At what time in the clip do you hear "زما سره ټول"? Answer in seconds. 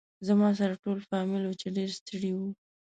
0.27-0.97